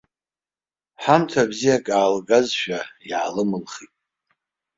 Ҳамҭа 1.03 1.41
бзиаӡак 1.49 1.87
аалгазшәа 1.99 2.79
иаалымылхит. 3.09 3.93